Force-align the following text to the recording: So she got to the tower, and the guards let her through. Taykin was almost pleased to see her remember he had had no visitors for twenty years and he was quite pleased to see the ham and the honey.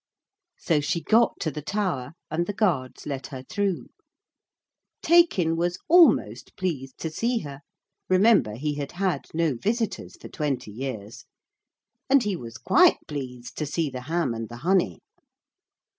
So 0.57 0.79
she 0.81 0.99
got 0.99 1.39
to 1.41 1.51
the 1.51 1.61
tower, 1.61 2.13
and 2.31 2.47
the 2.47 2.53
guards 2.55 3.05
let 3.05 3.27
her 3.27 3.43
through. 3.43 3.85
Taykin 5.03 5.55
was 5.55 5.77
almost 5.87 6.55
pleased 6.57 6.97
to 7.01 7.11
see 7.11 7.37
her 7.41 7.59
remember 8.09 8.55
he 8.55 8.73
had 8.73 8.93
had 8.93 9.25
no 9.35 9.53
visitors 9.61 10.17
for 10.19 10.27
twenty 10.27 10.71
years 10.71 11.25
and 12.09 12.23
he 12.23 12.35
was 12.35 12.57
quite 12.57 12.97
pleased 13.07 13.55
to 13.57 13.67
see 13.67 13.91
the 13.91 14.01
ham 14.01 14.33
and 14.33 14.49
the 14.49 14.57
honey. 14.65 15.01